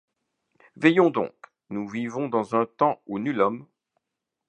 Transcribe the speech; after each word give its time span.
Veillons 0.77 1.11
donc. 1.11 1.31
Nous 1.69 1.87
vivons 1.87 2.27
dans 2.27 2.55
un 2.55 2.65
temps 2.65 2.99
où 3.05 3.19
nul 3.19 3.39
homme 3.39 3.67